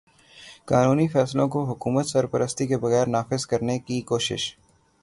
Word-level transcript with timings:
قانونی 0.67 1.07
فیصلوں 1.07 1.47
کو 1.49 1.63
حکومتی 1.65 2.09
سرپرستی 2.09 2.67
کے 2.67 2.77
بغیر 2.77 3.07
نافذ 3.07 3.45
کرنے 3.45 3.77
کی 3.79 4.01
کوشش 4.11 4.53